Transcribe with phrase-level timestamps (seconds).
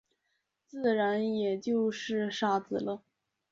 [0.65, 3.03] 自然也就是傻子了。